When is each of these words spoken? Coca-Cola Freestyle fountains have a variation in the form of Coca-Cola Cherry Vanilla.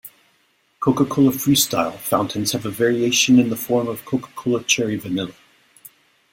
Coca-Cola 0.79 1.29
Freestyle 1.29 1.95
fountains 1.99 2.53
have 2.53 2.65
a 2.65 2.71
variation 2.71 3.37
in 3.37 3.49
the 3.51 3.55
form 3.55 3.87
of 3.87 4.03
Coca-Cola 4.03 4.63
Cherry 4.63 4.95
Vanilla. 4.95 5.33